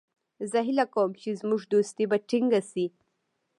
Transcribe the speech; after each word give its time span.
زه 0.51 0.59
هیله 0.67 0.85
کوم 0.93 1.11
چې 1.21 1.29
زموږ 1.41 1.61
دوستي 1.71 2.05
به 2.09 2.17
ټینګه 2.29 2.61
شي. 2.71 2.85